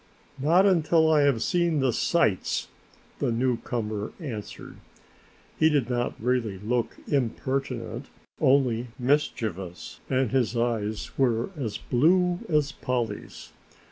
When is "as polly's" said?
12.49-13.51